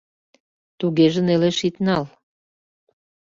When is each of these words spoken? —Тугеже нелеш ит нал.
—Тугеже 0.79 1.21
нелеш 1.27 1.59
ит 1.67 1.75
нал. 1.85 2.03